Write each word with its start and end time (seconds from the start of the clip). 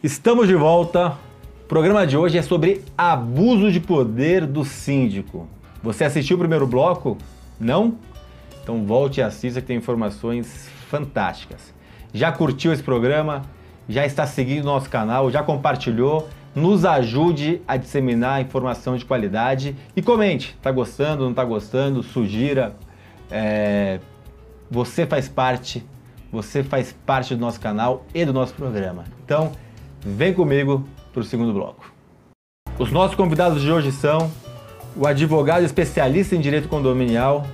Estamos 0.00 0.46
de 0.46 0.54
volta. 0.54 1.18
O 1.64 1.66
programa 1.66 2.06
de 2.06 2.16
hoje 2.16 2.38
é 2.38 2.42
sobre 2.42 2.84
abuso 2.96 3.72
de 3.72 3.80
poder 3.80 4.46
do 4.46 4.64
síndico. 4.64 5.48
Você 5.82 6.04
assistiu 6.04 6.36
o 6.36 6.38
primeiro 6.38 6.68
bloco? 6.68 7.18
Não? 7.58 7.96
Então 8.62 8.86
volte 8.86 9.18
e 9.18 9.24
assista 9.24 9.60
que 9.60 9.66
tem 9.66 9.76
informações 9.76 10.70
fantásticas. 10.88 11.74
Já 12.14 12.30
curtiu 12.30 12.72
esse 12.72 12.82
programa? 12.82 13.42
Já 13.88 14.06
está 14.06 14.24
seguindo 14.24 14.62
o 14.62 14.66
nosso 14.66 14.88
canal? 14.88 15.32
Já 15.32 15.42
compartilhou? 15.42 16.28
Nos 16.54 16.84
ajude 16.84 17.60
a 17.66 17.76
disseminar 17.76 18.40
informação 18.40 18.96
de 18.96 19.04
qualidade 19.04 19.74
e 19.96 20.00
comente. 20.00 20.56
Tá 20.62 20.70
gostando? 20.70 21.24
Não 21.24 21.34
tá 21.34 21.44
gostando? 21.44 22.04
Sugira. 22.04 22.76
É... 23.28 23.98
Você 24.70 25.04
faz 25.06 25.28
parte. 25.28 25.84
Você 26.30 26.62
faz 26.62 26.94
parte 27.04 27.34
do 27.34 27.40
nosso 27.40 27.60
canal 27.60 28.06
e 28.14 28.24
do 28.24 28.32
nosso 28.32 28.54
programa. 28.54 29.02
Então, 29.24 29.50
vem 30.00 30.32
comigo 30.32 30.86
para 31.12 31.20
o 31.20 31.24
segundo 31.24 31.52
bloco. 31.52 31.92
Os 32.78 32.92
nossos 32.92 33.16
convidados 33.16 33.60
de 33.60 33.70
hoje 33.70 33.90
são 33.90 34.30
o 34.96 35.06
advogado 35.06 35.64
especialista 35.64 36.34
em 36.34 36.40
direito 36.40 36.68
condominial 36.68 37.46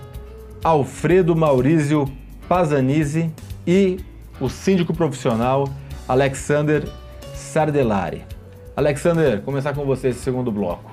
Alfredo 0.62 1.34
Maurício 1.34 2.06
Pazanise 2.48 3.30
e 3.66 3.98
o 4.40 4.48
síndico 4.48 4.94
profissional 4.94 5.68
Alexander 6.08 6.86
Sardelari. 7.34 8.22
Alexander, 8.76 9.40
começar 9.42 9.72
com 9.72 9.84
você 9.84 10.08
esse 10.08 10.20
segundo 10.20 10.50
bloco. 10.50 10.90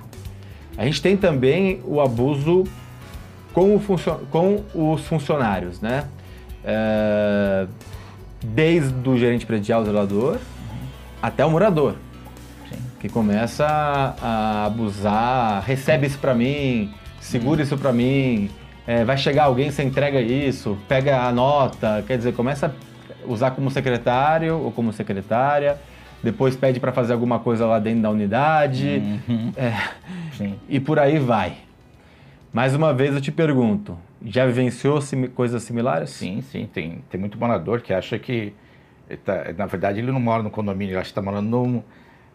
A 0.77 0.85
gente 0.85 1.01
tem 1.01 1.17
também 1.17 1.81
o 1.85 1.99
abuso 1.99 2.63
com, 3.53 3.75
o 3.75 3.81
com 4.29 4.63
os 4.73 5.01
funcionários, 5.05 5.81
né? 5.81 6.05
É... 6.63 7.67
Desde 8.43 9.07
o 9.07 9.17
gerente 9.17 9.45
predial, 9.45 9.83
zelador, 9.85 10.37
até 11.21 11.45
o 11.45 11.49
morador, 11.49 11.95
Sim. 12.69 12.77
que 12.99 13.07
começa 13.07 13.65
a 13.65 14.65
abusar, 14.65 15.63
recebe 15.63 16.07
isso 16.07 16.17
para 16.19 16.33
mim, 16.33 16.93
segura 17.19 17.61
isso 17.61 17.77
para 17.77 17.93
mim, 17.93 18.49
é, 18.87 19.03
vai 19.03 19.17
chegar 19.17 19.43
alguém, 19.43 19.69
você 19.69 19.83
entrega 19.83 20.19
isso, 20.19 20.77
pega 20.87 21.21
a 21.21 21.31
nota, 21.31 22.03
quer 22.07 22.17
dizer, 22.17 22.33
começa 22.33 22.67
a 22.67 23.31
usar 23.31 23.51
como 23.51 23.69
secretário 23.69 24.57
ou 24.57 24.71
como 24.71 24.91
secretária, 24.91 25.77
depois 26.23 26.55
pede 26.55 26.79
para 26.79 26.91
fazer 26.91 27.13
alguma 27.13 27.39
coisa 27.39 27.65
lá 27.65 27.79
dentro 27.79 28.01
da 28.01 28.09
unidade, 28.09 29.01
uhum. 29.27 29.51
é, 29.55 30.53
e 30.67 30.79
por 30.79 30.99
aí 30.99 31.19
vai. 31.19 31.57
Mais 32.53 32.75
uma 32.75 32.93
vez 32.93 33.15
eu 33.15 33.21
te 33.21 33.31
pergunto, 33.31 33.97
já 34.25 34.45
vivenciou 34.45 35.01
sim, 35.01 35.27
coisas 35.27 35.63
similares? 35.63 36.09
Sim, 36.09 36.41
sim, 36.41 36.67
tem, 36.71 37.03
tem 37.09 37.19
muito 37.19 37.39
morador 37.39 37.81
que 37.81 37.93
acha 37.93 38.19
que, 38.19 38.53
tá, 39.17 39.53
na 39.57 39.65
verdade 39.65 39.99
ele 39.99 40.11
não 40.11 40.19
mora 40.19 40.43
no 40.43 40.49
condomínio, 40.49 40.93
ele 40.93 41.01
que 41.01 41.07
está 41.07 41.21
morando 41.21 41.49
num, 41.49 41.83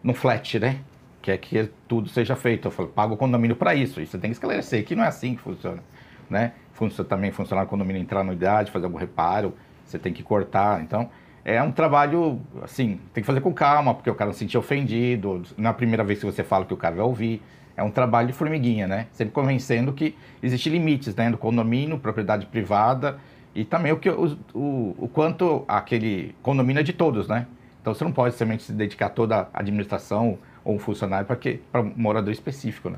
num 0.03 0.13
flat, 0.13 0.59
né? 0.59 0.79
Quer 1.21 1.37
que 1.37 1.69
tudo 1.87 2.09
seja 2.09 2.35
feito. 2.35 2.67
Eu 2.67 2.71
falo, 2.71 2.89
paga 2.89 3.13
o 3.13 3.17
condomínio 3.17 3.55
para 3.55 3.75
isso, 3.75 3.99
e 4.01 4.05
você 4.05 4.17
tem 4.17 4.29
que 4.29 4.35
esclarecer 4.35 4.85
que 4.85 4.95
não 4.95 5.03
é 5.03 5.07
assim 5.07 5.35
que 5.35 5.41
funciona 5.41 5.81
né? 6.29 6.53
Funciona, 6.73 7.07
também 7.07 7.31
funcionar 7.31 7.63
o 7.63 7.67
condomínio 7.67 8.01
entrar 8.01 8.23
na 8.23 8.31
unidade, 8.31 8.71
fazer 8.71 8.85
algum 8.85 8.97
reparo, 8.97 9.53
você 9.85 9.97
tem 9.97 10.13
que 10.13 10.21
cortar. 10.21 10.81
Então, 10.81 11.09
é 11.43 11.61
um 11.63 11.71
trabalho, 11.71 12.41
assim, 12.61 12.99
tem 13.13 13.21
que 13.21 13.27
fazer 13.27 13.41
com 13.41 13.53
calma, 13.53 13.93
porque 13.93 14.09
o 14.09 14.15
cara 14.15 14.27
não 14.27 14.33
se 14.33 14.39
sentir 14.39 14.57
ofendido. 14.57 15.43
Não 15.57 15.67
é 15.67 15.71
a 15.71 15.73
primeira 15.73 16.03
vez 16.03 16.19
que 16.19 16.25
você 16.25 16.43
fala 16.43 16.65
que 16.65 16.73
o 16.73 16.77
cara 16.77 16.95
vai 16.95 17.05
ouvir. 17.05 17.41
É 17.75 17.83
um 17.83 17.91
trabalho 17.91 18.27
de 18.27 18.33
formiguinha, 18.33 18.87
né? 18.87 19.07
Sempre 19.11 19.33
convencendo 19.33 19.93
que 19.93 20.15
existem 20.41 20.73
limites, 20.73 21.15
né? 21.15 21.29
Do 21.29 21.37
condomínio, 21.37 21.97
propriedade 21.99 22.45
privada 22.47 23.19
e 23.55 23.65
também 23.65 23.91
o, 23.91 23.97
que, 23.97 24.09
o, 24.09 24.37
o, 24.53 24.95
o 24.97 25.07
quanto 25.07 25.63
aquele 25.67 26.35
condomínio 26.41 26.79
é 26.79 26.83
de 26.83 26.93
todos, 26.93 27.27
né? 27.27 27.47
Então 27.81 27.93
você 27.93 28.03
não 28.03 28.11
pode 28.11 28.33
simplesmente 28.33 28.63
se 28.63 28.73
dedicar 28.73 29.09
toda 29.09 29.49
a 29.53 29.59
administração 29.59 30.37
ou 30.63 30.75
um 30.75 30.79
funcionário 30.79 31.25
para 31.71 31.81
um 31.81 31.93
morador 31.95 32.31
específico, 32.31 32.89
né? 32.89 32.97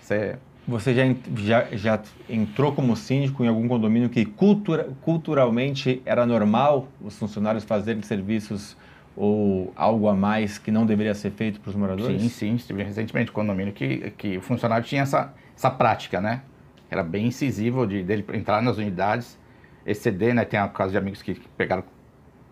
Isso 0.00 0.14
é 0.14 0.38
você 0.66 0.94
já, 0.94 1.02
já, 1.36 1.66
já 1.72 2.02
entrou 2.30 2.72
como 2.72 2.94
síndico 2.94 3.44
em 3.44 3.48
algum 3.48 3.66
condomínio 3.66 4.08
que 4.08 4.24
cultura, 4.24 4.88
culturalmente 5.02 6.00
era 6.04 6.24
normal 6.24 6.86
os 7.00 7.18
funcionários 7.18 7.64
fazerem 7.64 8.02
serviços 8.02 8.76
ou 9.16 9.72
algo 9.76 10.08
a 10.08 10.14
mais 10.14 10.58
que 10.58 10.70
não 10.70 10.86
deveria 10.86 11.14
ser 11.14 11.32
feito 11.32 11.60
para 11.60 11.70
os 11.70 11.74
moradores? 11.74 12.22
Sim, 12.22 12.28
sim. 12.28 12.54
Estive 12.54 12.82
recentemente 12.82 13.30
um 13.30 13.34
condomínio 13.34 13.72
que, 13.72 14.10
que 14.16 14.38
o 14.38 14.40
funcionário 14.40 14.84
tinha 14.84 15.02
essa, 15.02 15.34
essa 15.56 15.70
prática, 15.70 16.20
né? 16.20 16.42
Era 16.88 17.02
bem 17.02 17.26
incisivo 17.26 17.86
de 17.86 18.02
dele 18.02 18.24
entrar 18.32 18.62
nas 18.62 18.78
unidades, 18.78 19.38
exceder, 19.86 20.34
né? 20.34 20.44
Tem 20.44 20.58
a 20.58 20.68
caso 20.68 20.92
de 20.92 20.98
amigos 20.98 21.22
que 21.22 21.34
pegaram 21.56 21.84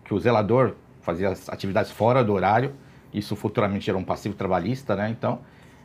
que 0.03 0.13
o 0.13 0.19
zelador 0.19 0.75
fazia 1.01 1.29
as 1.29 1.49
atividades 1.49 1.91
fora 1.91 2.23
do 2.23 2.33
horário, 2.33 2.73
isso 3.13 3.35
futuramente 3.35 3.85
gerou 3.85 4.01
um 4.01 4.05
passivo 4.05 4.35
trabalhista, 4.35 4.95
né? 4.95 5.09
Então, 5.09 5.39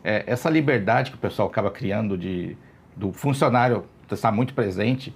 é, 0.05 0.25
essa 0.27 0.49
liberdade 0.49 1.11
que 1.11 1.17
o 1.17 1.21
pessoal 1.21 1.49
acaba 1.49 1.71
criando 1.71 2.17
de, 2.17 2.57
do 2.95 3.12
funcionário 3.12 3.84
estar 4.11 4.31
muito 4.31 4.55
presente. 4.55 5.15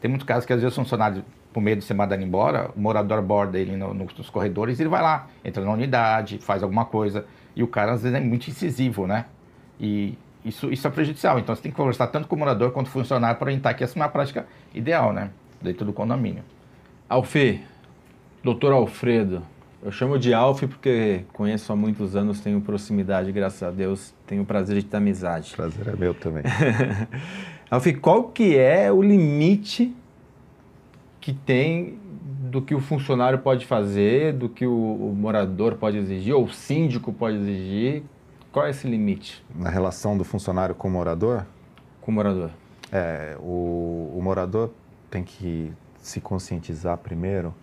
Tem 0.00 0.08
muitos 0.08 0.26
casos 0.26 0.46
que 0.46 0.52
às 0.52 0.62
vezes 0.62 0.76
o 0.76 0.80
funcionário, 0.80 1.22
por 1.52 1.60
medo 1.60 1.80
de 1.80 1.84
ser 1.84 1.94
mandado 1.94 2.22
embora, 2.22 2.70
o 2.74 2.80
morador 2.80 3.18
aborda 3.18 3.58
ele 3.58 3.76
no, 3.76 3.92
nos 3.92 4.30
corredores 4.30 4.80
ele 4.80 4.88
vai 4.88 5.02
lá, 5.02 5.28
entra 5.44 5.62
na 5.62 5.70
unidade, 5.70 6.38
faz 6.38 6.62
alguma 6.62 6.86
coisa. 6.86 7.26
E 7.54 7.62
o 7.62 7.68
cara 7.68 7.92
às 7.92 8.02
vezes 8.02 8.16
é 8.16 8.20
muito 8.20 8.48
incisivo, 8.48 9.06
né? 9.06 9.26
E 9.78 10.16
isso, 10.44 10.72
isso 10.72 10.86
é 10.86 10.90
prejudicial. 10.90 11.38
Então 11.38 11.54
você 11.54 11.60
tem 11.60 11.70
que 11.70 11.76
conversar 11.76 12.06
tanto 12.06 12.26
com 12.26 12.36
o 12.36 12.38
morador 12.38 12.70
quanto 12.70 12.90
com 12.90 12.98
o 12.98 13.02
funcionário 13.02 13.38
para 13.38 13.46
orientar 13.46 13.76
que 13.76 13.84
essa 13.84 13.98
não 13.98 14.04
é 14.04 14.08
a 14.08 14.10
prática 14.10 14.46
ideal, 14.72 15.12
né? 15.12 15.30
Dentro 15.60 15.84
do 15.84 15.92
condomínio. 15.92 16.42
Alfê, 17.08 17.60
doutor 18.42 18.72
Alfredo, 18.72 19.42
eu 19.82 19.90
chamo 19.90 20.18
de 20.18 20.34
Alf 20.34 20.62
porque 20.64 21.24
conheço 21.32 21.72
há 21.72 21.76
muitos 21.76 22.14
anos, 22.14 22.40
tenho 22.40 22.60
proximidade, 22.60 23.32
graças 23.32 23.62
a 23.62 23.70
Deus, 23.70 24.12
tenho 24.26 24.42
o 24.42 24.44
prazer 24.44 24.76
de 24.76 24.84
ter 24.84 24.98
amizade. 24.98 25.54
Prazer 25.56 25.88
é 25.88 25.96
meu 25.96 26.12
também. 26.12 26.42
Alf, 27.70 27.86
qual 28.00 28.24
que 28.24 28.58
é 28.58 28.92
o 28.92 29.00
limite 29.00 29.94
que 31.18 31.32
tem 31.32 31.98
do 32.50 32.60
que 32.60 32.74
o 32.74 32.80
funcionário 32.80 33.38
pode 33.38 33.64
fazer, 33.64 34.34
do 34.34 34.50
que 34.50 34.66
o, 34.66 34.72
o 34.72 35.14
morador 35.16 35.76
pode 35.76 35.96
exigir, 35.96 36.34
ou 36.34 36.44
o 36.44 36.52
síndico 36.52 37.10
pode 37.10 37.38
exigir? 37.38 38.02
Qual 38.52 38.66
é 38.66 38.70
esse 38.70 38.86
limite? 38.86 39.42
Na 39.54 39.70
relação 39.70 40.18
do 40.18 40.24
funcionário 40.24 40.74
com 40.74 40.88
o 40.88 40.90
morador? 40.90 41.46
Com 42.02 42.10
o 42.10 42.14
morador. 42.14 42.50
É, 42.92 43.34
o, 43.40 44.12
o 44.14 44.20
morador 44.20 44.70
tem 45.10 45.24
que 45.24 45.72
se 46.00 46.20
conscientizar 46.20 46.96
primeiro 46.98 47.54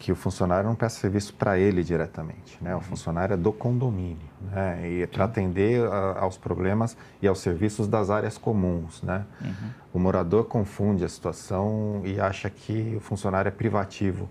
que 0.00 0.10
o 0.10 0.16
funcionário 0.16 0.66
não 0.66 0.74
presta 0.74 0.98
serviço 0.98 1.34
para 1.34 1.58
ele 1.58 1.84
diretamente, 1.84 2.56
né? 2.62 2.72
O 2.72 2.78
uhum. 2.78 2.82
funcionário 2.82 3.34
é 3.34 3.36
do 3.36 3.52
condomínio, 3.52 4.30
né? 4.50 4.80
E 4.82 5.02
é 5.02 5.06
para 5.06 5.24
atender 5.24 5.86
a, 5.86 6.20
aos 6.20 6.38
problemas 6.38 6.96
e 7.20 7.28
aos 7.28 7.40
serviços 7.40 7.86
das 7.86 8.08
áreas 8.08 8.38
comuns, 8.38 9.02
né? 9.02 9.26
Uhum. 9.42 9.70
O 9.92 9.98
morador 9.98 10.46
confunde 10.46 11.04
a 11.04 11.08
situação 11.08 12.00
e 12.02 12.18
acha 12.18 12.48
que 12.48 12.94
o 12.96 13.00
funcionário 13.00 13.48
é 13.48 13.52
privativo 13.52 14.26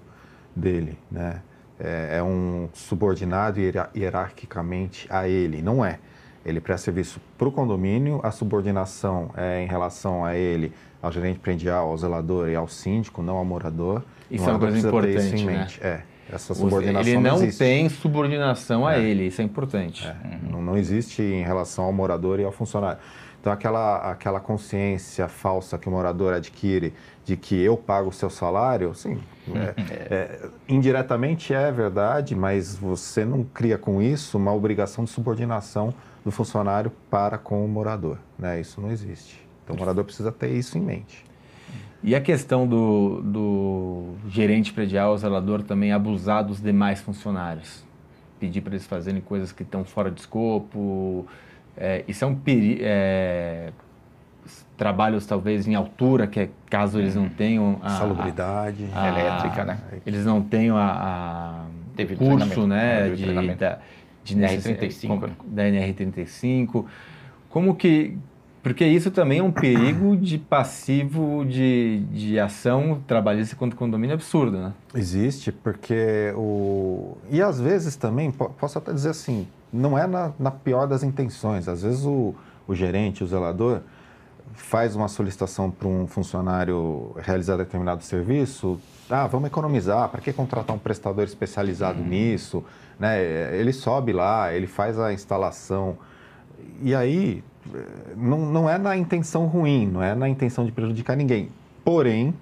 dele, 0.55 0.97
né? 1.11 1.43
É, 1.79 2.17
é 2.17 2.23
um 2.23 2.67
subordinado 2.73 3.59
hierarquicamente 3.95 5.07
a 5.09 5.27
ele, 5.27 5.61
não 5.61 5.85
é. 5.85 5.99
Ele 6.49 6.59
presta 6.59 6.85
serviço 6.85 7.21
para 7.37 7.47
o 7.47 7.51
condomínio, 7.51 8.19
a 8.23 8.31
subordinação 8.31 9.29
é 9.37 9.63
em 9.63 9.67
relação 9.67 10.25
a 10.25 10.35
ele, 10.35 10.73
ao 11.01 11.11
gerente 11.11 11.39
predial, 11.39 11.89
ao 11.89 11.97
zelador 11.97 12.49
e 12.49 12.55
ao 12.55 12.67
síndico, 12.67 13.21
não 13.21 13.37
ao 13.37 13.45
morador. 13.45 14.03
Isso 14.29 14.47
é 14.47 14.51
uma 14.51 14.59
coisa 14.59 14.79
importante, 14.79 15.45
né? 15.45 15.67
É, 15.81 16.01
essa 16.31 16.53
subordinação 16.53 17.01
Ele 17.01 17.17
não, 17.17 17.39
não 17.39 17.51
tem 17.51 17.89
subordinação 17.89 18.85
a 18.85 18.95
é. 18.95 19.01
ele, 19.01 19.27
isso 19.27 19.41
é 19.41 19.43
importante. 19.43 20.07
É. 20.07 20.11
Uhum. 20.11 20.51
Não, 20.51 20.61
não 20.61 20.77
existe 20.77 21.21
em 21.21 21.43
relação 21.43 21.85
ao 21.85 21.93
morador 21.93 22.39
e 22.39 22.43
ao 22.43 22.51
funcionário. 22.51 22.99
Então, 23.39 23.53
aquela, 23.53 24.11
aquela 24.11 24.39
consciência 24.39 25.27
falsa 25.29 25.77
que 25.77 25.87
o 25.87 25.91
morador 25.91 26.33
adquire 26.33 26.93
de 27.23 27.37
que 27.37 27.55
eu 27.55 27.77
pago 27.77 28.09
o 28.09 28.11
seu 28.11 28.29
salário, 28.29 28.93
sim, 28.93 29.17
é, 29.55 29.73
é, 30.13 30.49
indiretamente 30.67 31.53
é 31.53 31.71
verdade, 31.71 32.35
mas 32.35 32.75
você 32.75 33.23
não 33.23 33.43
cria 33.43 33.77
com 33.77 34.01
isso 34.01 34.37
uma 34.37 34.53
obrigação 34.53 35.05
de 35.05 35.09
subordinação 35.09 35.93
do 36.23 36.31
funcionário 36.31 36.91
para 37.09 37.37
com 37.37 37.63
o 37.63 37.67
morador. 37.67 38.17
Né? 38.37 38.59
Isso 38.59 38.81
não 38.81 38.91
existe. 38.91 39.41
Então, 39.63 39.75
o 39.75 39.79
morador 39.79 40.03
precisa 40.03 40.31
ter 40.31 40.51
isso 40.51 40.77
em 40.77 40.81
mente. 40.81 41.23
E 42.01 42.15
a 42.15 42.21
questão 42.21 42.65
do, 42.65 43.21
do 43.21 44.13
gerente 44.27 44.71
predial, 44.71 45.13
o 45.13 45.17
zelador, 45.17 45.61
também 45.63 45.91
abusar 45.91 46.43
dos 46.43 46.61
demais 46.61 47.01
funcionários? 47.01 47.83
Pedir 48.39 48.61
para 48.61 48.73
eles 48.73 48.87
fazerem 48.87 49.19
coisas 49.19 49.51
que 49.51 49.63
estão 49.63 49.83
fora 49.83 50.09
de 50.09 50.21
escopo. 50.21 51.27
É, 51.75 52.05
isso 52.07 52.23
é 52.23 52.27
um 52.27 52.35
perigo. 52.35 52.81
É, 52.83 53.71
trabalhos 54.77 55.25
talvez 55.25 55.67
em 55.67 55.75
altura, 55.75 56.25
que 56.25 56.39
é, 56.39 56.49
caso 56.69 56.99
eles 56.99 57.15
não 57.15 57.27
tenham 57.27 57.79
a 57.83 57.89
salubridade 57.89 58.87
a, 58.93 59.03
a, 59.03 59.07
elétrica, 59.09 59.65
né? 59.65 59.79
Eles 60.05 60.25
não 60.25 60.41
tenham 60.41 60.77
a, 60.77 61.65
a 61.97 62.15
curso, 62.17 62.65
né, 62.65 63.09
de, 63.09 63.55
da, 63.55 63.79
de 64.23 64.35
NR35, 64.35 65.29
da 65.45 65.63
NR35. 65.63 66.85
Como 67.49 67.75
que 67.75 68.17
Porque 68.61 68.85
isso 68.85 69.09
também 69.09 69.39
é 69.39 69.43
um 69.43 69.51
perigo 69.51 70.15
de 70.17 70.37
passivo 70.37 71.45
de, 71.45 72.03
de 72.11 72.39
ação 72.39 73.01
trabalhista 73.07 73.55
contra 73.55 73.75
o 73.75 73.79
condomínio 73.79 74.13
absurdo, 74.13 74.57
né? 74.57 74.73
Existe, 74.93 75.51
porque 75.51 76.33
o. 76.35 77.17
E 77.31 77.41
às 77.41 77.59
vezes 77.59 77.95
também, 77.95 78.31
posso 78.31 78.77
até 78.77 78.93
dizer 78.93 79.09
assim, 79.09 79.47
não 79.71 79.97
é 79.97 80.05
na, 80.05 80.31
na 80.37 80.51
pior 80.51 80.87
das 80.87 81.03
intenções. 81.03 81.67
Às 81.67 81.83
vezes 81.83 82.05
o, 82.05 82.35
o 82.67 82.75
gerente, 82.75 83.23
o 83.23 83.27
zelador, 83.27 83.81
faz 84.53 84.95
uma 84.95 85.07
solicitação 85.07 85.69
para 85.69 85.87
um 85.87 86.07
funcionário 86.07 87.15
realizar 87.17 87.57
determinado 87.57 88.03
serviço, 88.03 88.79
ah, 89.09 89.27
vamos 89.27 89.47
economizar, 89.47 90.07
para 90.09 90.21
que 90.21 90.31
contratar 90.31 90.75
um 90.75 90.79
prestador 90.79 91.23
especializado 91.23 91.99
uhum. 91.99 92.07
nisso? 92.07 92.63
Né? 92.99 93.57
Ele 93.57 93.73
sobe 93.73 94.13
lá, 94.13 94.53
ele 94.53 94.67
faz 94.67 94.99
a 94.99 95.11
instalação. 95.11 95.97
E 96.81 96.93
aí, 96.93 97.43
não, 98.15 98.39
não 98.39 98.69
é 98.69 98.77
na 98.77 98.95
intenção 98.95 99.45
ruim, 99.47 99.87
não 99.87 100.03
é 100.03 100.13
na 100.13 100.29
intenção 100.29 100.65
de 100.65 100.71
prejudicar 100.71 101.15
ninguém. 101.15 101.49
Porém, 101.83 102.33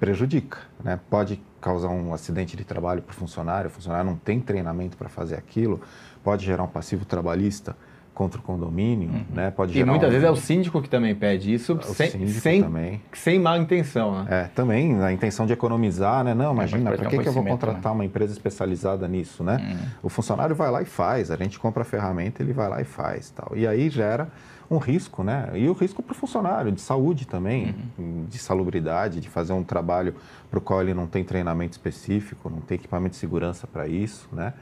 prejudica. 0.00 0.58
Né? 0.82 0.98
Pode 1.10 1.40
causar 1.60 1.88
um 1.88 2.14
acidente 2.14 2.56
de 2.56 2.64
trabalho 2.64 3.02
para 3.02 3.12
o 3.12 3.14
funcionário, 3.14 3.68
o 3.68 3.70
funcionário 3.70 4.08
não 4.08 4.16
tem 4.16 4.40
treinamento 4.40 4.96
para 4.96 5.08
fazer 5.08 5.34
aquilo, 5.34 5.80
pode 6.22 6.46
gerar 6.46 6.62
um 6.62 6.68
passivo 6.68 7.04
trabalhista 7.04 7.76
contra 8.18 8.40
o 8.40 8.42
condomínio, 8.42 9.10
uhum. 9.10 9.24
né? 9.32 9.52
Pode 9.52 9.78
e 9.78 9.84
muitas 9.84 10.08
um... 10.08 10.10
vezes 10.10 10.26
é 10.26 10.30
o 10.30 10.34
síndico 10.34 10.82
que 10.82 10.90
também 10.90 11.14
pede 11.14 11.54
isso, 11.54 11.78
sem, 11.82 12.26
sem, 12.26 12.62
também. 12.64 13.00
sem 13.12 13.38
má 13.38 13.56
intenção, 13.56 14.24
né? 14.24 14.26
É, 14.28 14.42
também 14.56 15.00
a 15.00 15.12
intenção 15.12 15.46
de 15.46 15.52
economizar, 15.52 16.24
né? 16.24 16.34
Não, 16.34 16.50
é, 16.50 16.52
imagina, 16.52 16.90
é, 16.90 16.96
para 16.96 17.08
que, 17.08 17.16
que 17.16 17.28
eu 17.28 17.32
vou 17.32 17.44
contratar 17.44 17.92
né? 17.92 17.98
uma 17.98 18.04
empresa 18.04 18.32
especializada 18.32 19.06
nisso, 19.06 19.44
né? 19.44 19.56
Uhum. 19.56 19.88
O 20.02 20.08
funcionário 20.08 20.56
vai 20.56 20.68
lá 20.68 20.82
e 20.82 20.84
faz, 20.84 21.30
a 21.30 21.36
gente 21.36 21.60
compra 21.60 21.82
a 21.82 21.84
ferramenta, 21.84 22.42
ele 22.42 22.52
vai 22.52 22.68
lá 22.68 22.80
e 22.80 22.84
faz, 22.84 23.30
tal. 23.30 23.52
E 23.54 23.64
aí 23.64 23.88
gera 23.88 24.26
um 24.68 24.78
risco, 24.78 25.22
né? 25.22 25.50
E 25.54 25.68
o 25.68 25.72
risco 25.72 26.02
para 26.02 26.10
o 26.10 26.16
funcionário, 26.16 26.72
de 26.72 26.80
saúde 26.80 27.24
também, 27.24 27.72
uhum. 27.96 28.26
de 28.28 28.36
salubridade, 28.36 29.20
de 29.20 29.28
fazer 29.28 29.52
um 29.52 29.62
trabalho 29.62 30.12
para 30.50 30.58
o 30.58 30.60
qual 30.60 30.82
ele 30.82 30.92
não 30.92 31.06
tem 31.06 31.22
treinamento 31.22 31.74
específico, 31.74 32.50
não 32.50 32.60
tem 32.60 32.74
equipamento 32.74 33.12
de 33.12 33.18
segurança 33.18 33.64
para 33.64 33.86
isso, 33.86 34.28
né? 34.32 34.54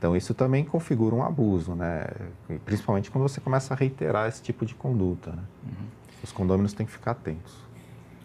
Então, 0.00 0.16
isso 0.16 0.32
também 0.32 0.64
configura 0.64 1.14
um 1.14 1.22
abuso, 1.22 1.74
né? 1.74 2.06
principalmente 2.64 3.10
quando 3.10 3.28
você 3.28 3.38
começa 3.38 3.74
a 3.74 3.76
reiterar 3.76 4.26
esse 4.28 4.42
tipo 4.42 4.64
de 4.64 4.74
conduta. 4.74 5.32
Né? 5.32 5.42
Uhum. 5.62 5.86
Os 6.24 6.32
condôminos 6.32 6.72
têm 6.72 6.86
que 6.86 6.92
ficar 6.92 7.10
atentos. 7.10 7.54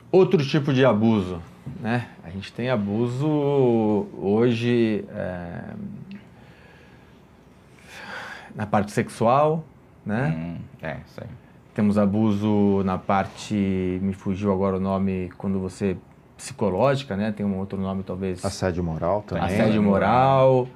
Outro 0.10 0.42
tipo 0.46 0.74
de 0.74 0.86
abuso, 0.86 1.42
né? 1.82 2.08
A 2.24 2.30
gente 2.30 2.54
tem 2.54 2.70
abuso 2.70 3.28
hoje 4.18 5.04
é, 5.10 5.74
na 8.56 8.66
parte 8.66 8.94
sexual, 8.94 9.66
né? 10.06 10.34
Hum, 10.34 10.58
é, 10.82 10.92
aí. 11.18 11.28
Temos 11.74 11.98
abuso 11.98 12.84
na 12.86 12.98
parte, 12.98 14.00
me 14.02 14.14
fugiu 14.14 14.54
agora 14.54 14.78
o 14.78 14.80
nome, 14.80 15.30
quando 15.38 15.60
você 15.60 15.98
psicológica, 16.38 17.18
né? 17.18 17.34
Tem 17.34 17.46
um 17.46 17.58
outro 17.58 17.78
nome 17.78 18.02
talvez. 18.04 18.46
Assédio 18.46 18.82
moral 18.82 19.24
também. 19.28 19.44
Assédio 19.44 19.84
moral 19.84 20.70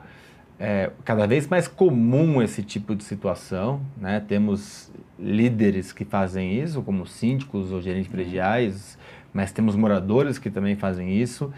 é 0.60 0.92
cada 1.06 1.26
vez 1.26 1.48
mais 1.48 1.68
comum 1.68 2.42
esse 2.42 2.62
tipo 2.62 2.94
de 2.94 3.04
situação, 3.04 3.80
né? 3.96 4.20
Temos 4.20 4.92
líderes 5.18 5.94
que 5.94 6.04
fazem 6.04 6.62
isso, 6.62 6.82
como 6.82 7.08
síndicos 7.08 7.72
ou 7.72 7.82
gerentes 7.82 8.12
prediais, 8.12 8.98
mas 9.34 9.52
temos 9.52 9.76
moradores 9.76 10.38
que 10.38 10.50
também 10.50 10.76
fazem 10.76 11.16
isso. 11.16 11.52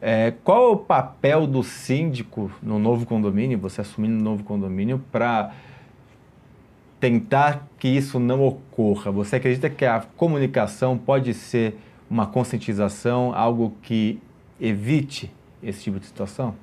É, 0.00 0.34
qual 0.44 0.72
o 0.72 0.76
papel 0.76 1.46
do 1.46 1.62
síndico 1.62 2.50
no 2.62 2.78
novo 2.78 3.06
condomínio, 3.06 3.58
você 3.58 3.80
assumindo 3.80 4.16
um 4.16 4.22
novo 4.22 4.44
condomínio, 4.44 5.02
para 5.10 5.54
tentar 7.00 7.68
que 7.78 7.88
isso 7.88 8.18
não 8.18 8.44
ocorra? 8.44 9.10
Você 9.12 9.36
acredita 9.36 9.70
que 9.70 9.84
a 9.84 10.00
comunicação 10.16 10.98
pode 10.98 11.32
ser 11.32 11.76
uma 12.10 12.26
conscientização, 12.26 13.34
algo 13.34 13.74
que 13.80 14.20
evite 14.60 15.32
esse 15.62 15.84
tipo 15.84 15.98
de 15.98 16.06
situação? 16.06 16.54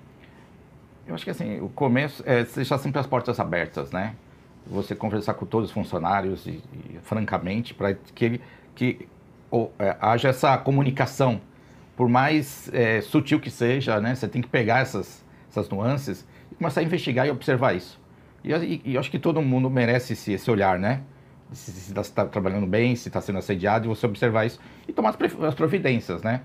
Eu 1.10 1.16
acho 1.16 1.24
que 1.24 1.32
assim, 1.32 1.60
o 1.60 1.70
começo 1.70 2.24
é 2.24 2.44
deixar 2.44 2.78
sempre 2.78 3.00
as 3.00 3.08
portas 3.08 3.40
abertas, 3.40 3.92
né? 3.92 4.14
Você 4.68 4.94
conversar 4.94 5.34
com 5.34 5.44
todos 5.44 5.70
os 5.70 5.74
funcionários 5.74 6.46
e, 6.46 6.62
e 6.72 7.00
francamente, 7.02 7.74
para 7.74 7.96
que, 7.96 8.26
ele, 8.26 8.42
que 8.76 9.08
ou, 9.50 9.74
é, 9.80 9.98
haja 10.00 10.30
essa 10.30 10.56
comunicação. 10.60 11.42
Por 11.98 12.08
mais 12.08 12.70
é, 12.72 13.02
sutil 13.02 13.40
que 13.40 13.50
seja, 13.50 14.00
né? 14.00 14.14
Você 14.14 14.28
tem 14.28 14.40
que 14.40 14.48
pegar 14.48 14.82
essas, 14.82 15.26
essas 15.50 15.68
nuances 15.68 16.28
e 16.52 16.56
começar 16.56 16.82
a 16.82 16.84
investigar 16.84 17.26
e 17.26 17.32
observar 17.32 17.76
isso. 17.76 18.00
E, 18.44 18.54
e, 18.54 18.82
e 18.86 18.94
eu 18.94 19.00
acho 19.00 19.10
que 19.10 19.18
todo 19.18 19.42
mundo 19.42 19.68
merece 19.68 20.14
esse, 20.14 20.34
esse 20.34 20.52
olhar, 20.52 20.78
né? 20.78 21.02
Se 21.54 21.92
está 21.92 22.24
trabalhando 22.24 22.68
bem, 22.68 22.96
se 22.96 23.10
está 23.10 23.20
sendo 23.20 23.40
assediado, 23.40 23.88
e 23.88 23.90
você 23.90 24.06
observar 24.06 24.46
isso 24.46 24.60
e 24.88 24.94
tomar 24.94 25.18
as 25.48 25.56
providências, 25.56 26.22
né? 26.22 26.42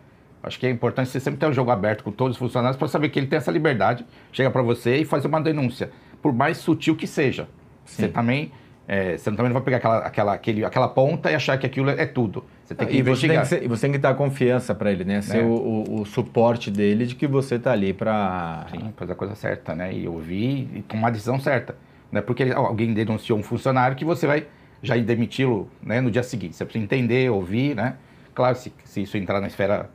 Acho 0.47 0.59
que 0.59 0.67
é 0.67 0.71
importante 0.71 1.09
você 1.11 1.21
sempre 1.21 1.41
ter 1.41 1.47
um 1.47 1.53
jogo 1.53 1.71
aberto 1.71 2.05
com 2.05 2.13
todos 2.13 2.37
os 2.37 2.39
funcionários 2.39 2.77
para 2.77 2.89
saber 2.89 3.09
que 3.09 3.19
ele 3.19 3.27
tem 3.27 3.37
essa 3.37 3.51
liberdade, 3.51 4.05
chega 4.33 4.51
para 4.51 4.63
você 4.63 4.99
e 4.99 5.05
fazer 5.05 5.29
uma 5.29 5.41
denúncia, 5.41 5.91
por 6.21 6.33
mais 6.33 6.59
sutil 6.59 6.95
que 6.95 7.07
seja. 7.07 7.49
Sim. 7.85 8.03
Você 8.03 8.09
também 8.09 8.53
é, 8.87 9.17
você 9.17 9.31
também 9.31 9.47
não 9.47 9.55
vai 9.55 9.63
pegar 9.63 9.79
aquela, 9.79 9.99
aquela, 9.99 10.35
aquele, 10.35 10.65
aquela 10.65 10.89
ponta 10.89 11.31
e 11.31 11.35
achar 11.35 11.57
que 11.57 11.65
aquilo 11.65 11.89
é 11.89 12.05
tudo. 12.05 12.45
Você 12.63 12.75
tem 12.75 12.87
que 12.87 12.97
e 12.97 13.01
investigar. 13.01 13.45
Você 13.45 13.57
tem 13.57 13.59
que, 13.59 13.65
ser, 13.65 13.69
você 13.69 13.81
tem 13.83 13.93
que 13.93 13.99
dar 13.99 14.15
confiança 14.15 14.75
para 14.75 14.93
ele, 14.93 15.05
né? 15.05 15.23
Ser 15.23 15.39
é. 15.39 15.43
o, 15.43 15.53
o, 15.53 16.01
o, 16.01 16.07
suporte 16.07 16.71
dele 16.71 17.07
de 17.07 17.15
que 17.15 17.27
você 17.27 17.55
está 17.55 17.73
ali 17.73 17.95
para... 17.95 18.67
Sim, 18.71 18.93
fazer 18.97 19.13
a 19.13 19.15
coisa 19.15 19.35
certa, 19.35 19.75
né? 19.75 19.93
E 19.95 20.07
ouvir 20.07 20.69
e 20.75 20.83
tomar 20.83 21.09
a 21.09 21.11
decisão 21.11 21.41
certa. 21.41 21.75
Não 22.13 22.19
é 22.19 22.23
porque 22.23 22.45
alguém 22.55 22.93
denunciou 22.93 23.39
um 23.39 23.43
funcionário 23.43 23.97
que 23.97 24.05
você 24.05 24.27
vai 24.27 24.47
já 24.83 24.97
demiti-lo 24.97 25.69
né, 25.83 26.03
no 26.03 26.11
dia 26.11 26.23
seguinte. 26.23 26.55
Você 26.55 26.65
precisa 26.65 26.85
entender, 26.85 27.31
ouvir, 27.31 27.75
né? 27.75 27.97
Claro, 28.35 28.55
se, 28.57 28.71
se 28.85 29.03
isso 29.03 29.17
entrar 29.17 29.41
na 29.41 29.47
esfera 29.47 29.89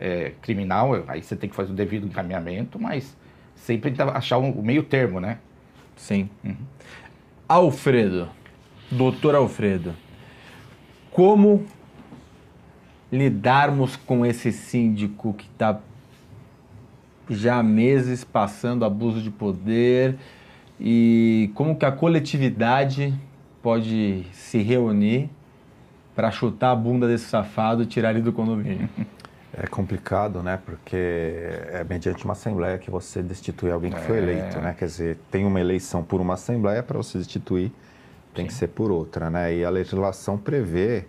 é, 0.00 0.32
criminal, 0.40 1.04
aí 1.06 1.22
você 1.22 1.36
tem 1.36 1.48
que 1.48 1.54
fazer 1.54 1.70
o 1.70 1.74
devido 1.74 2.06
encaminhamento, 2.06 2.78
mas 2.78 3.14
sempre 3.54 3.94
achar 4.14 4.38
o 4.38 4.62
meio 4.62 4.82
termo, 4.82 5.20
né? 5.20 5.38
Sim. 5.94 6.30
Uhum. 6.42 6.56
Alfredo, 7.46 8.28
doutor 8.90 9.34
Alfredo, 9.34 9.94
como 11.10 11.66
lidarmos 13.12 13.96
com 13.96 14.24
esse 14.24 14.50
síndico 14.50 15.34
que 15.34 15.44
está 15.44 15.78
já 17.28 17.58
há 17.58 17.62
meses 17.62 18.24
passando 18.24 18.84
abuso 18.84 19.20
de 19.20 19.30
poder 19.30 20.16
e 20.80 21.50
como 21.54 21.76
que 21.76 21.84
a 21.84 21.92
coletividade 21.92 23.14
pode 23.62 24.24
se 24.32 24.58
reunir 24.58 25.28
para 26.14 26.30
chutar 26.30 26.70
a 26.70 26.74
bunda 26.74 27.06
desse 27.06 27.26
safado 27.26 27.82
e 27.82 27.86
tirar 27.86 28.10
ele 28.10 28.22
do 28.22 28.32
condomínio? 28.32 28.88
É 29.52 29.66
complicado, 29.66 30.42
né? 30.42 30.58
Porque 30.64 30.96
é 30.96 31.84
mediante 31.88 32.24
uma 32.24 32.32
assembleia 32.32 32.78
que 32.78 32.90
você 32.90 33.22
destitui 33.22 33.70
alguém 33.70 33.90
que 33.90 33.98
é. 33.98 34.02
foi 34.02 34.18
eleito, 34.18 34.58
né? 34.60 34.74
Quer 34.78 34.84
dizer, 34.86 35.18
tem 35.30 35.44
uma 35.44 35.60
eleição 35.60 36.02
por 36.02 36.20
uma 36.20 36.34
assembleia 36.34 36.82
para 36.82 36.96
você 36.96 37.18
destituir, 37.18 37.72
tem 38.32 38.44
Sim. 38.44 38.48
que 38.48 38.54
ser 38.54 38.68
por 38.68 38.90
outra, 38.90 39.28
né? 39.28 39.54
E 39.54 39.64
a 39.64 39.70
legislação 39.70 40.38
prevê 40.38 41.04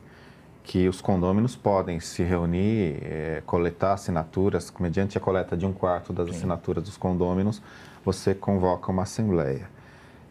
que 0.63 0.88
os 0.88 1.01
condôminos 1.01 1.55
podem 1.55 2.00
se 2.00 2.24
reunir, 2.24 2.98
é, 3.03 3.43
coletar 3.45 3.93
assinaturas, 3.93 4.74
mediante 4.79 5.17
a 5.17 5.21
coleta 5.21 5.55
de 5.55 5.65
um 5.65 5.74
quarto 5.74 6.13
das 6.13 6.29
Sim. 6.29 6.36
assinaturas 6.36 6.83
dos 6.83 6.98
condôminos, 6.98 7.62
você 8.03 8.33
convoca 8.33 8.91
uma 8.91 9.03
assembleia. 9.03 9.69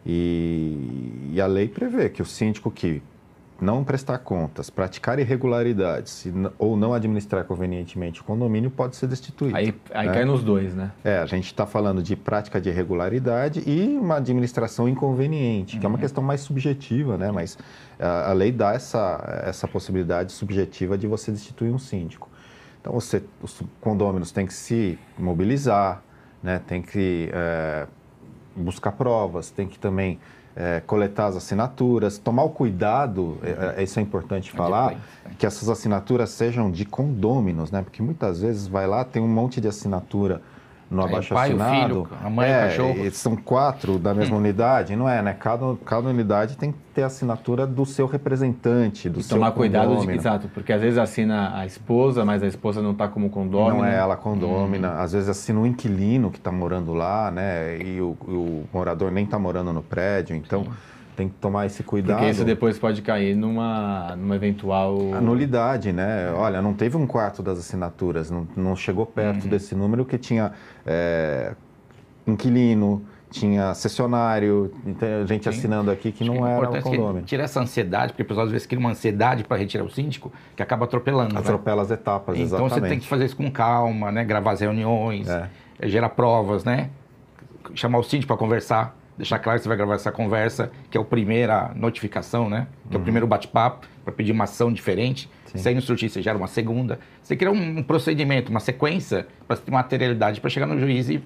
E, 0.05 1.29
e, 1.33 1.41
a 1.41 1.45
lei 1.45 1.67
prevê 1.67 2.09
que 2.09 2.21
o 2.21 2.25
síndico 2.25 2.71
que 2.71 3.03
não 3.61 3.83
prestar 3.83 4.17
contas, 4.17 4.71
praticar 4.71 5.19
irregularidades 5.19 6.25
ou 6.57 6.75
não 6.75 6.93
administrar 6.93 7.45
convenientemente 7.45 8.19
o 8.19 8.23
condomínio 8.23 8.71
pode 8.71 8.95
ser 8.95 9.07
destituído. 9.07 9.55
Aí, 9.55 9.73
aí 9.93 10.07
né? 10.07 10.13
cai 10.13 10.25
nos 10.25 10.43
dois, 10.43 10.73
né? 10.73 10.91
É, 11.03 11.19
a 11.19 11.25
gente 11.27 11.45
está 11.45 11.67
falando 11.67 12.01
de 12.01 12.15
prática 12.15 12.59
de 12.59 12.69
irregularidade 12.69 13.61
e 13.67 13.97
uma 13.97 14.17
administração 14.17 14.89
inconveniente, 14.89 15.75
uhum. 15.75 15.79
que 15.79 15.85
é 15.85 15.89
uma 15.89 15.95
uhum. 15.95 16.01
questão 16.01 16.23
mais 16.23 16.41
subjetiva, 16.41 17.17
né? 17.17 17.31
Mas 17.31 17.57
a, 17.99 18.31
a, 18.31 18.33
lei 18.33 18.51
dá 18.51 18.73
essa, 18.73 19.43
essa 19.45 19.67
possibilidade 19.67 20.31
subjetiva 20.31 20.97
de 20.97 21.05
você 21.05 21.31
destituir 21.31 21.71
um 21.71 21.79
síndico. 21.79 22.27
Então, 22.81 22.91
você, 22.93 23.21
os 23.43 23.61
condôminos 23.79 24.31
têm 24.31 24.47
que 24.47 24.53
se 24.53 24.97
mobilizar, 25.19 26.01
né? 26.41 26.59
tem 26.65 26.81
que 26.81 27.29
é, 27.31 27.85
buscar 28.55 28.91
provas, 28.91 29.49
tem 29.49 29.67
que 29.67 29.79
também 29.79 30.19
é, 30.55 30.81
coletar 30.85 31.27
as 31.27 31.35
assinaturas, 31.35 32.17
tomar 32.17 32.43
o 32.43 32.49
cuidado, 32.49 33.37
é, 33.43 33.79
é, 33.79 33.83
isso 33.83 33.99
é 33.99 34.01
importante 34.01 34.51
falar, 34.51 34.95
que 35.37 35.45
essas 35.45 35.69
assinaturas 35.69 36.29
sejam 36.31 36.69
de 36.69 36.85
condôminos, 36.85 37.71
né? 37.71 37.81
Porque 37.81 38.01
muitas 38.01 38.41
vezes 38.41 38.67
vai 38.67 38.85
lá, 38.85 39.03
tem 39.03 39.21
um 39.21 39.27
monte 39.27 39.61
de 39.61 39.67
assinatura 39.67 40.41
no 40.91 41.05
abaixo 41.05 41.33
pai, 41.33 41.49
assinado. 41.49 42.01
O 42.01 42.05
filho, 42.05 42.17
a 42.21 42.29
mãe, 42.29 42.49
é, 42.49 42.57
o 42.57 42.67
cachorro. 42.67 43.11
São 43.11 43.35
quatro 43.35 43.97
da 43.97 44.13
mesma 44.13 44.35
hum. 44.35 44.39
unidade, 44.39 44.95
não 44.95 45.07
é, 45.07 45.21
né? 45.21 45.33
Cada, 45.33 45.75
cada 45.85 46.09
unidade 46.09 46.57
tem 46.57 46.73
que 46.73 46.77
ter 46.93 47.03
a 47.03 47.05
assinatura 47.05 47.65
do 47.65 47.85
seu 47.85 48.05
representante, 48.05 49.09
do 49.09 49.21
e 49.21 49.23
seu 49.23 49.37
tomar 49.37 49.51
cuidado 49.51 49.95
de 50.05 50.11
exato, 50.11 50.49
porque 50.49 50.73
às 50.73 50.81
vezes 50.81 50.99
assina 50.99 51.57
a 51.57 51.65
esposa, 51.65 52.25
mas 52.25 52.43
a 52.43 52.47
esposa 52.47 52.81
não 52.81 52.91
está 52.91 53.07
como 53.07 53.29
condômino. 53.29 53.77
Não 53.77 53.85
é 53.85 53.95
ela 53.95 54.17
condômina. 54.17 54.91
Hum. 54.91 54.99
Às 54.99 55.13
vezes 55.13 55.29
assina 55.29 55.59
o 55.59 55.63
um 55.63 55.65
inquilino 55.65 56.29
que 56.29 56.37
está 56.37 56.51
morando 56.51 56.93
lá, 56.93 57.31
né? 57.31 57.77
E 57.77 58.01
o, 58.01 58.09
o, 58.27 58.65
morador 58.73 59.11
nem 59.11 59.23
está 59.23 59.39
morando 59.39 59.71
no 59.71 59.81
prédio. 59.81 60.35
Então, 60.35 60.65
tem 61.15 61.29
que 61.29 61.35
tomar 61.35 61.65
esse 61.65 61.83
cuidado. 61.83 62.17
Porque 62.17 62.31
isso 62.31 62.45
depois 62.45 62.77
pode 62.79 63.01
cair 63.01 63.35
numa, 63.35 64.15
numa 64.15 64.35
eventual... 64.35 65.13
Anulidade, 65.13 65.91
né? 65.91 66.31
Olha, 66.33 66.61
não 66.61 66.73
teve 66.73 66.97
um 66.97 67.07
quarto 67.07 67.43
das 67.43 67.59
assinaturas, 67.59 68.31
não, 68.31 68.47
não 68.55 68.75
chegou 68.75 69.05
perto 69.05 69.43
uhum. 69.43 69.49
desse 69.49 69.75
número 69.75 70.05
que 70.05 70.17
tinha 70.17 70.51
é, 70.85 71.53
inquilino, 72.25 73.03
tinha 73.31 73.73
sessionário, 73.73 74.73
gente 75.25 75.43
Sim. 75.43 75.49
assinando 75.49 75.89
aqui 75.89 76.11
que 76.11 76.23
não 76.23 76.45
era 76.45 76.69
o 76.69 76.81
condomínio. 76.81 77.23
Tirar 77.23 77.45
essa 77.45 77.61
ansiedade, 77.61 78.11
porque 78.11 78.23
o 78.23 78.25
pessoal 78.25 78.45
às 78.45 78.51
vezes 78.51 78.67
cria 78.67 78.79
uma 78.79 78.89
ansiedade 78.91 79.43
para 79.45 79.57
retirar 79.57 79.85
o 79.85 79.89
síndico, 79.89 80.31
que 80.55 80.61
acaba 80.61 80.83
atropelando. 80.83 81.33
Né? 81.33 81.39
Atropela 81.39 81.77
né? 81.77 81.83
as 81.83 81.91
etapas, 81.91 82.35
então, 82.35 82.45
exatamente. 82.45 82.71
Então 82.71 82.83
você 82.83 82.89
tem 82.89 82.99
que 82.99 83.07
fazer 83.07 83.25
isso 83.25 83.37
com 83.37 83.49
calma, 83.49 84.11
né? 84.11 84.25
Gravar 84.25 84.51
as 84.51 84.59
reuniões, 84.59 85.29
é. 85.29 85.49
é 85.79 85.87
gerar 85.87 86.09
provas, 86.09 86.65
né? 86.65 86.89
Chamar 87.73 87.99
o 87.99 88.03
síndico 88.03 88.27
para 88.27 88.37
conversar, 88.37 88.97
deixar 89.17 89.39
claro 89.39 89.59
que 89.59 89.63
você 89.63 89.69
vai 89.69 89.77
gravar 89.77 89.95
essa 89.95 90.11
conversa, 90.11 90.71
que 90.89 90.97
é 90.97 91.01
a 91.01 91.03
primeira 91.03 91.71
notificação, 91.75 92.49
né? 92.49 92.67
Que 92.83 92.87
uhum. 92.87 92.91
é 92.91 92.95
o 92.95 92.97
uhum. 92.97 93.03
primeiro 93.03 93.27
bate-papo, 93.27 93.87
para 94.03 94.13
pedir 94.13 94.31
uma 94.31 94.45
ação 94.45 94.71
diferente. 94.71 95.29
Sim. 95.45 95.57
Se 95.57 95.69
aí 95.69 95.75
no 95.75 95.81
surtir 95.81 96.09
você 96.09 96.21
gera 96.21 96.37
uma 96.37 96.47
segunda. 96.47 96.99
Você 97.21 97.35
cria 97.35 97.51
um 97.51 97.83
procedimento, 97.83 98.49
uma 98.49 98.59
sequência 98.59 99.27
para 99.47 99.57
ter 99.57 99.71
materialidade 99.71 100.41
para 100.41 100.49
chegar 100.49 100.65
no 100.65 100.79
juiz 100.79 101.09
e 101.09 101.21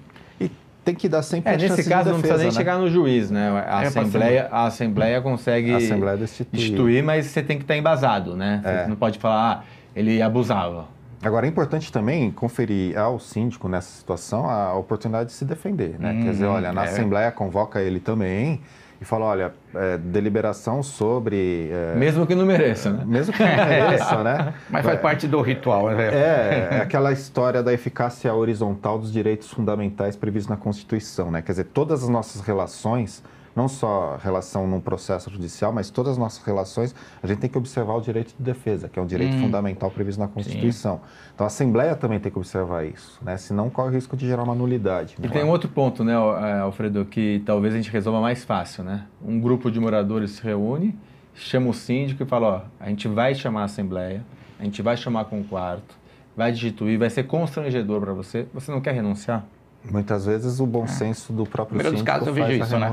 tem 0.86 0.94
que 0.94 1.08
dar 1.08 1.22
sempre 1.22 1.52
é, 1.52 1.56
Nesse 1.56 1.88
caso, 1.88 2.04
de 2.04 2.12
não 2.12 2.20
precisa 2.20 2.38
nem 2.38 2.46
né? 2.46 2.52
chegar 2.52 2.78
no 2.78 2.88
juiz, 2.88 3.28
né? 3.28 3.50
A, 3.66 3.82
é, 3.82 3.86
Assembleia, 3.88 4.48
a 4.52 4.66
Assembleia 4.66 5.20
consegue 5.20 5.74
a 5.74 5.78
Assembleia 5.78 6.16
instituir, 6.52 7.02
mas 7.02 7.26
você 7.26 7.42
tem 7.42 7.56
que 7.58 7.64
estar 7.64 7.76
embasado, 7.76 8.36
né? 8.36 8.60
Você 8.62 8.70
é. 8.70 8.86
não 8.86 8.94
pode 8.94 9.18
falar, 9.18 9.52
ah, 9.52 9.64
ele 9.96 10.22
abusava. 10.22 10.86
Agora, 11.22 11.46
é 11.46 11.48
importante 11.48 11.90
também 11.90 12.30
conferir 12.30 12.98
ao 12.98 13.18
síndico 13.18 13.68
nessa 13.68 13.90
situação 13.90 14.48
a 14.48 14.74
oportunidade 14.74 15.30
de 15.30 15.34
se 15.34 15.44
defender, 15.44 15.98
né? 15.98 16.12
Hum, 16.12 16.24
Quer 16.24 16.30
dizer, 16.30 16.46
olha, 16.46 16.72
na 16.72 16.84
é. 16.84 16.88
Assembleia 16.88 17.32
convoca 17.32 17.80
ele 17.80 18.00
também 18.00 18.60
e 19.00 19.04
fala, 19.04 19.26
olha, 19.26 19.54
é, 19.74 19.98
deliberação 19.98 20.82
sobre... 20.82 21.70
É, 21.70 21.94
mesmo 21.96 22.26
que 22.26 22.34
não 22.34 22.46
mereça, 22.46 22.90
né? 22.90 23.04
Mesmo 23.06 23.32
que 23.32 23.42
não 23.42 23.56
mereça, 23.56 24.22
né? 24.22 24.54
Mas 24.70 24.84
faz 24.84 25.00
parte 25.00 25.26
do 25.26 25.40
ritual, 25.42 25.88
né? 25.90 26.08
É, 26.08 26.68
é 26.72 26.80
aquela 26.80 27.12
história 27.12 27.62
da 27.62 27.72
eficácia 27.72 28.32
horizontal 28.32 28.98
dos 28.98 29.12
direitos 29.12 29.50
fundamentais 29.50 30.16
previstos 30.16 30.48
na 30.48 30.56
Constituição, 30.56 31.30
né? 31.30 31.42
Quer 31.42 31.52
dizer, 31.52 31.64
todas 31.64 32.02
as 32.02 32.08
nossas 32.08 32.40
relações 32.40 33.22
não 33.56 33.68
só 33.68 34.18
relação 34.22 34.66
num 34.66 34.80
processo 34.80 35.30
judicial, 35.30 35.72
mas 35.72 35.88
todas 35.88 36.12
as 36.12 36.18
nossas 36.18 36.44
relações, 36.44 36.94
a 37.22 37.26
gente 37.26 37.38
tem 37.38 37.48
que 37.48 37.56
observar 37.56 37.94
o 37.94 38.00
direito 38.02 38.34
de 38.36 38.44
defesa, 38.44 38.86
que 38.86 38.98
é 38.98 39.02
um 39.02 39.06
direito 39.06 39.34
hum. 39.34 39.40
fundamental 39.40 39.90
previsto 39.90 40.20
na 40.20 40.28
Constituição. 40.28 40.96
Sim. 40.96 41.30
Então 41.34 41.44
a 41.44 41.48
Assembleia 41.48 41.96
também 41.96 42.20
tem 42.20 42.30
que 42.30 42.38
observar 42.38 42.84
isso, 42.84 43.18
né? 43.22 43.38
senão 43.38 43.70
corre 43.70 43.88
o 43.88 43.92
risco 43.92 44.14
de 44.14 44.26
gerar 44.26 44.42
uma 44.42 44.54
nulidade. 44.54 45.16
E 45.22 45.28
tem 45.28 45.42
um 45.42 45.48
outro 45.48 45.70
ponto, 45.70 46.04
né, 46.04 46.12
é, 46.12 46.60
Alfredo, 46.60 47.06
que 47.06 47.42
talvez 47.46 47.72
a 47.72 47.78
gente 47.78 47.90
resolva 47.90 48.20
mais 48.20 48.44
fácil. 48.44 48.84
Né? 48.84 49.06
Um 49.24 49.40
grupo 49.40 49.70
de 49.70 49.80
moradores 49.80 50.32
se 50.32 50.42
reúne, 50.42 50.94
chama 51.34 51.70
o 51.70 51.74
síndico 51.74 52.22
e 52.22 52.26
fala, 52.26 52.46
ó, 52.46 52.84
a 52.84 52.90
gente 52.90 53.08
vai 53.08 53.34
chamar 53.34 53.62
a 53.62 53.64
Assembleia, 53.64 54.22
a 54.60 54.64
gente 54.64 54.82
vai 54.82 54.98
chamar 54.98 55.24
com 55.24 55.40
o 55.40 55.44
quarto, 55.44 55.96
vai 56.36 56.52
destituir, 56.52 56.98
vai 56.98 57.08
ser 57.08 57.24
constrangedor 57.24 58.00
para 58.02 58.12
você, 58.12 58.46
você 58.52 58.70
não 58.70 58.82
quer 58.82 58.92
renunciar? 58.92 59.46
Muitas 59.84 60.26
vezes 60.26 60.58
o 60.58 60.66
bom 60.66 60.84
é. 60.84 60.88
senso 60.88 61.32
do 61.32 61.46
próprio 61.46 61.80
síndico 61.80 62.04
casos 62.04 62.26
eu 62.26 62.34
vejo 62.34 62.52
isso, 62.52 62.78
né? 62.78 62.90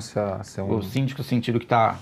Um... 0.60 0.76
O 0.76 0.84
síndico 0.84 1.24
sentido 1.24 1.60
que 1.60 1.66
está 1.66 1.98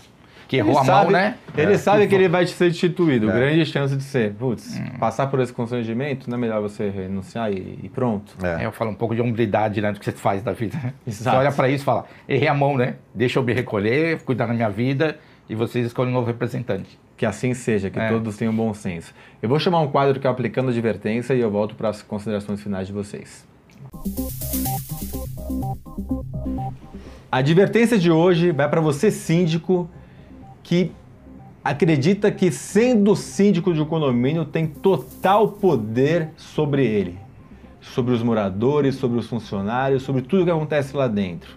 que 0.51 0.57
errou 0.57 0.71
ele 0.71 0.79
a 0.79 0.83
sabe, 0.83 1.11
mão, 1.11 1.21
né? 1.21 1.35
Ele 1.55 1.73
é, 1.73 1.77
sabe 1.77 2.07
que, 2.07 2.13
ele 2.13 2.27
vai 2.27 2.45
ser 2.45 2.69
destituído. 2.69 3.31
É. 3.31 3.33
Grande 3.33 3.65
chance 3.65 3.95
de 3.95 4.03
ser. 4.03 4.33
Putz, 4.33 4.77
hum. 4.77 4.97
passar 4.99 5.27
por 5.27 5.39
esse 5.39 5.53
constrangimento, 5.53 6.29
não 6.29 6.37
é 6.37 6.41
melhor 6.41 6.61
você 6.61 6.89
renunciar 6.89 7.49
e, 7.53 7.79
e 7.81 7.87
pronto. 7.87 8.35
É. 8.43 8.65
Eu 8.65 8.73
falo 8.73 8.91
um 8.91 8.93
pouco 8.93 9.15
de 9.15 9.21
hombridade, 9.21 9.79
né? 9.79 9.93
Do 9.93 9.99
que 9.99 10.03
você 10.03 10.11
faz 10.11 10.43
da 10.43 10.51
vida. 10.51 10.75
Exato. 11.07 11.23
Você 11.31 11.37
olha 11.37 11.51
para 11.53 11.69
isso 11.69 11.83
e 11.83 11.85
fala, 11.85 12.05
errei 12.27 12.49
a 12.49 12.53
mão, 12.53 12.75
né? 12.75 12.95
Deixa 13.15 13.39
eu 13.39 13.43
me 13.43 13.53
recolher, 13.53 14.21
cuidar 14.23 14.47
da 14.47 14.53
minha 14.53 14.69
vida 14.69 15.17
e 15.47 15.55
vocês 15.55 15.85
escolhem 15.85 16.11
um 16.11 16.15
novo 16.15 16.27
representante. 16.27 16.99
Que 17.15 17.25
assim 17.25 17.53
seja, 17.53 17.89
que 17.89 17.99
é. 17.99 18.09
todos 18.09 18.35
tenham 18.35 18.53
bom 18.53 18.73
senso. 18.73 19.13
Eu 19.41 19.47
vou 19.47 19.57
chamar 19.57 19.79
um 19.79 19.87
quadro 19.87 20.19
que 20.19 20.27
é 20.27 20.29
aplicando 20.29 20.69
advertência 20.69 21.33
e 21.33 21.39
eu 21.39 21.49
volto 21.49 21.75
para 21.75 21.87
as 21.87 22.01
considerações 22.01 22.61
finais 22.61 22.87
de 22.87 22.93
vocês. 22.93 23.47
A 27.31 27.37
advertência 27.37 27.97
de 27.97 28.11
hoje 28.11 28.51
vai 28.51 28.69
para 28.69 28.81
você, 28.81 29.09
síndico, 29.09 29.89
que 30.61 30.91
acredita 31.63 32.31
que, 32.31 32.51
sendo 32.51 33.15
síndico 33.15 33.73
de 33.73 33.81
um 33.81 33.85
condomínio, 33.85 34.43
tem 34.43 34.67
total 34.67 35.47
poder 35.47 36.31
sobre 36.35 36.85
ele, 36.85 37.17
sobre 37.79 38.13
os 38.13 38.21
moradores, 38.21 38.95
sobre 38.95 39.17
os 39.17 39.27
funcionários, 39.27 40.03
sobre 40.03 40.21
tudo 40.21 40.43
que 40.43 40.51
acontece 40.51 40.95
lá 40.95 41.07
dentro. 41.07 41.55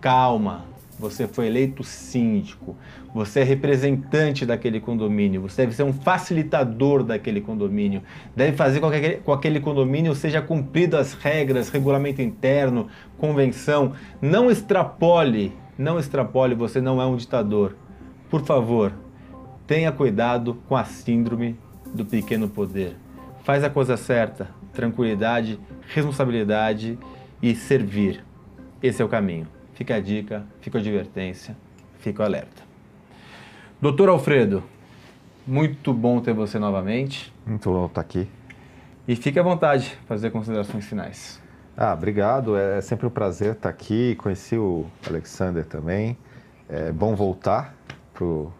Calma, 0.00 0.64
você 1.00 1.26
foi 1.26 1.46
eleito 1.46 1.82
síndico, 1.82 2.76
você 3.14 3.40
é 3.40 3.42
representante 3.42 4.44
daquele 4.44 4.78
condomínio, 4.78 5.40
você 5.40 5.62
deve 5.62 5.74
ser 5.74 5.82
um 5.82 5.92
facilitador 5.92 7.02
daquele 7.02 7.40
condomínio, 7.40 8.02
deve 8.36 8.54
fazer 8.56 8.80
com 8.80 8.90
que 8.90 9.12
com 9.16 9.32
aquele 9.32 9.60
condomínio 9.60 10.14
seja 10.14 10.42
cumprido 10.42 10.98
as 10.98 11.14
regras, 11.14 11.70
regulamento 11.70 12.20
interno, 12.20 12.88
convenção. 13.16 13.94
Não 14.20 14.50
extrapole, 14.50 15.52
não 15.78 15.98
extrapole, 15.98 16.54
você 16.54 16.80
não 16.80 17.00
é 17.00 17.06
um 17.06 17.16
ditador. 17.16 17.74
Por 18.28 18.42
favor, 18.42 18.92
tenha 19.66 19.90
cuidado 19.90 20.58
com 20.68 20.76
a 20.76 20.84
síndrome 20.84 21.58
do 21.94 22.04
pequeno 22.04 22.46
poder. 22.46 22.96
Faz 23.42 23.64
a 23.64 23.70
coisa 23.70 23.96
certa, 23.96 24.48
tranquilidade, 24.74 25.58
responsabilidade 25.88 26.98
e 27.42 27.54
servir. 27.54 28.22
Esse 28.82 29.00
é 29.00 29.04
o 29.04 29.08
caminho. 29.08 29.59
Fica 29.80 29.94
a 29.94 30.00
dica, 30.00 30.44
fica 30.60 30.76
a 30.76 30.80
advertência, 30.82 31.56
fica 32.00 32.22
o 32.22 32.26
alerta. 32.26 32.62
Doutor 33.80 34.10
Alfredo, 34.10 34.62
muito 35.46 35.94
bom 35.94 36.20
ter 36.20 36.34
você 36.34 36.58
novamente. 36.58 37.32
Muito 37.46 37.70
bom 37.70 37.86
estar 37.86 38.02
aqui. 38.02 38.28
E 39.08 39.16
fique 39.16 39.38
à 39.38 39.42
vontade 39.42 39.96
para 40.06 40.16
fazer 40.16 40.28
considerações 40.32 40.84
finais. 40.84 41.40
Ah, 41.74 41.94
obrigado. 41.94 42.58
É 42.58 42.82
sempre 42.82 43.06
um 43.06 43.10
prazer 43.10 43.52
estar 43.52 43.70
aqui. 43.70 44.16
Conheci 44.16 44.54
o 44.54 44.84
Alexander 45.08 45.64
também. 45.64 46.14
É 46.68 46.92
bom 46.92 47.14
voltar 47.14 47.74
para 48.12 48.24
o 48.24 48.52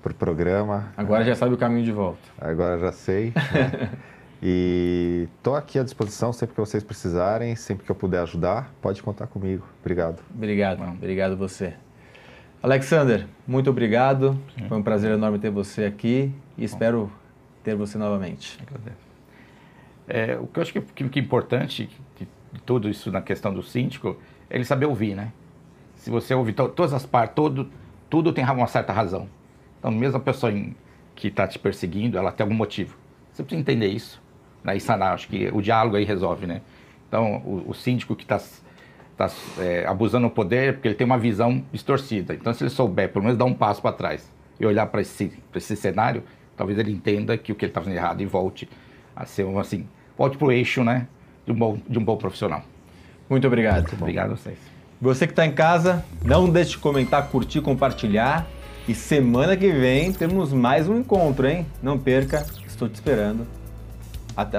pro 0.00 0.14
programa. 0.14 0.92
Agora 0.96 1.24
já 1.24 1.34
sabe 1.34 1.54
o 1.54 1.58
caminho 1.58 1.84
de 1.84 1.90
volta. 1.90 2.20
Agora 2.40 2.78
já 2.78 2.92
sei. 2.92 3.32
Né? 3.34 3.90
E 4.42 5.28
estou 5.36 5.54
aqui 5.54 5.78
à 5.78 5.82
disposição 5.82 6.32
sempre 6.32 6.54
que 6.54 6.60
vocês 6.60 6.82
precisarem, 6.82 7.54
sempre 7.56 7.84
que 7.84 7.90
eu 7.90 7.94
puder 7.94 8.22
ajudar, 8.22 8.72
pode 8.80 9.02
contar 9.02 9.26
comigo. 9.26 9.66
Obrigado. 9.80 10.22
Obrigado, 10.34 10.78
Bom. 10.78 10.92
obrigado 10.92 11.36
você. 11.36 11.74
Alexander, 12.62 13.26
muito 13.46 13.68
obrigado. 13.68 14.38
Sim. 14.56 14.66
Foi 14.66 14.78
um 14.78 14.82
prazer 14.82 15.12
enorme 15.12 15.38
ter 15.38 15.50
você 15.50 15.84
aqui 15.84 16.32
e 16.56 16.64
espero 16.64 17.12
ter 17.62 17.74
você 17.74 17.98
novamente. 17.98 18.58
É, 20.08 20.38
o 20.40 20.46
que 20.46 20.58
eu 20.58 20.62
acho 20.62 20.72
que, 20.72 20.80
que, 20.80 21.08
que 21.08 21.18
é 21.18 21.22
importante 21.22 21.90
de, 22.18 22.28
de 22.52 22.60
tudo 22.62 22.88
isso 22.88 23.12
na 23.12 23.20
questão 23.20 23.52
do 23.52 23.62
síndico 23.62 24.16
é 24.48 24.56
ele 24.56 24.64
saber 24.64 24.86
ouvir, 24.86 25.14
né? 25.14 25.32
Se 25.96 26.08
você 26.10 26.34
ouvir 26.34 26.54
to, 26.54 26.68
todas 26.70 26.94
as 26.94 27.04
partes, 27.04 27.34
todo, 27.34 27.70
tudo 28.08 28.32
tem 28.32 28.42
uma 28.44 28.66
certa 28.66 28.92
razão. 28.92 29.28
Então, 29.78 29.90
mesmo 29.90 30.16
a 30.16 30.20
pessoa 30.20 30.50
em, 30.50 30.74
que 31.14 31.28
está 31.28 31.46
te 31.46 31.58
perseguindo, 31.58 32.16
ela 32.16 32.32
tem 32.32 32.42
algum 32.42 32.56
motivo. 32.56 32.96
Você 33.32 33.42
precisa 33.42 33.60
entender 33.60 33.88
isso 33.88 34.19
e 34.66 34.80
sanar. 34.80 35.14
Acho 35.14 35.28
que 35.28 35.48
o 35.52 35.60
diálogo 35.60 35.96
aí 35.96 36.04
resolve, 36.04 36.46
né? 36.46 36.60
Então, 37.08 37.36
o, 37.44 37.70
o 37.70 37.74
síndico 37.74 38.14
que 38.14 38.22
está 38.22 38.40
tá, 39.16 39.30
é, 39.58 39.84
abusando 39.86 40.28
do 40.28 40.30
poder, 40.32 40.74
porque 40.74 40.88
ele 40.88 40.94
tem 40.94 41.04
uma 41.04 41.18
visão 41.18 41.62
distorcida. 41.72 42.34
Então, 42.34 42.52
se 42.54 42.62
ele 42.62 42.70
souber, 42.70 43.10
pelo 43.12 43.24
menos 43.24 43.38
dar 43.38 43.44
um 43.44 43.54
passo 43.54 43.82
para 43.82 43.92
trás 43.92 44.30
e 44.58 44.64
olhar 44.64 44.86
para 44.86 45.00
esse, 45.00 45.32
esse 45.54 45.76
cenário, 45.76 46.22
talvez 46.56 46.78
ele 46.78 46.92
entenda 46.92 47.36
que 47.36 47.52
o 47.52 47.54
que 47.54 47.64
ele 47.64 47.70
está 47.70 47.80
fazendo 47.80 47.96
errado 47.96 48.20
e 48.20 48.26
volte 48.26 48.68
a 49.16 49.26
ser 49.26 49.44
um, 49.44 49.58
assim, 49.58 49.86
volte 50.16 50.38
para 50.38 50.46
o 50.46 50.52
eixo, 50.52 50.84
né, 50.84 51.06
de 51.44 51.52
um 51.52 51.54
bom, 51.54 51.78
de 51.88 51.98
um 51.98 52.04
bom 52.04 52.16
profissional. 52.16 52.62
Muito 53.28 53.46
obrigado. 53.46 53.82
Muito 53.82 53.94
obrigado 53.94 54.32
a 54.32 54.36
vocês. 54.36 54.58
Você 55.00 55.26
que 55.26 55.32
está 55.32 55.46
em 55.46 55.52
casa, 55.52 56.04
não 56.22 56.48
deixe 56.48 56.72
de 56.72 56.78
comentar, 56.78 57.28
curtir, 57.28 57.60
compartilhar. 57.60 58.46
E 58.88 58.94
semana 58.94 59.56
que 59.56 59.70
vem 59.70 60.12
temos 60.12 60.52
mais 60.52 60.88
um 60.88 60.98
encontro, 60.98 61.46
hein? 61.46 61.66
Não 61.82 61.98
perca, 61.98 62.44
estou 62.66 62.88
te 62.88 62.94
esperando. 62.94 63.59
Até 64.40 64.58